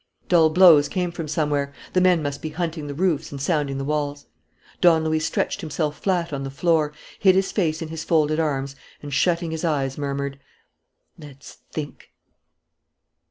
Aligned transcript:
Dull 0.29 0.49
blows 0.49 0.87
came 0.89 1.11
from 1.11 1.27
somewhere. 1.27 1.73
The 1.93 2.01
men 2.01 2.23
must 2.23 2.41
be 2.41 2.49
hunting 2.49 2.87
the 2.87 2.95
roofs 2.95 3.31
and 3.31 3.39
sounding 3.39 3.77
the 3.77 3.83
walls. 3.85 4.25
Don 4.81 5.03
Luis 5.03 5.27
stretched 5.27 5.61
himself 5.61 5.99
flat 5.99 6.33
on 6.33 6.43
the 6.43 6.49
floor, 6.49 6.91
hid 7.19 7.35
his 7.35 7.51
face 7.51 7.83
in 7.83 7.89
his 7.89 8.03
folded 8.03 8.39
arms 8.39 8.75
and, 9.03 9.13
shutting 9.13 9.51
his 9.51 9.63
eyes, 9.63 9.99
murmured: 9.99 10.39
"Let's 11.19 11.57
think." 11.71 12.13